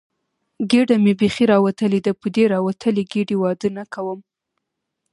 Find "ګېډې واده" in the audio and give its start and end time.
3.11-3.67